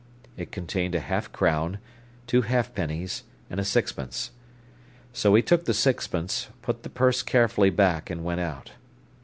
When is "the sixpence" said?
5.65-6.47